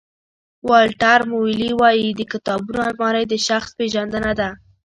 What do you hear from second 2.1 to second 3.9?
د کتابونو المارۍ د شخص